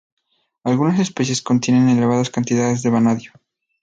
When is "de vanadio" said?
2.81-3.31